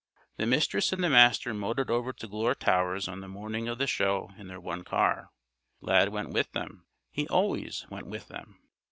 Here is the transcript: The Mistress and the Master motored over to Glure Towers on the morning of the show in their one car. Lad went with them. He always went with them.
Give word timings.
The 0.37 0.47
Mistress 0.47 0.91
and 0.91 1.03
the 1.03 1.11
Master 1.11 1.53
motored 1.53 1.91
over 1.91 2.11
to 2.11 2.27
Glure 2.27 2.55
Towers 2.55 3.07
on 3.07 3.19
the 3.21 3.27
morning 3.27 3.67
of 3.67 3.77
the 3.77 3.85
show 3.85 4.31
in 4.35 4.47
their 4.47 4.59
one 4.59 4.83
car. 4.83 5.29
Lad 5.79 6.09
went 6.09 6.31
with 6.33 6.51
them. 6.53 6.87
He 7.11 7.27
always 7.27 7.85
went 7.91 8.07
with 8.07 8.27
them. 8.27 8.57